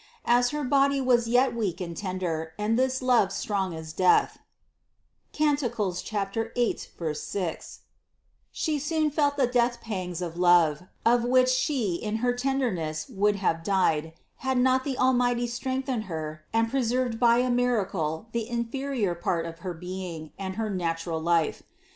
[0.25, 4.39] As her body was yet weak and tender and this love strong as death
[5.31, 7.79] (Cant 8, 6),
[8.51, 13.35] She soon felt the death pangs of love, of which She in her tenderness would
[13.35, 19.13] have died, had not the Almighty strengthened Her and preserved by a miracle the inferior
[19.13, 21.61] part of her being and her natural life.